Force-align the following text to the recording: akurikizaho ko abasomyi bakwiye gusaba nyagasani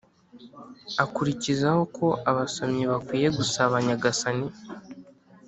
akurikizaho 1.03 1.81
ko 1.97 2.07
abasomyi 2.29 2.83
bakwiye 2.91 3.27
gusaba 3.37 3.75
nyagasani 3.85 4.47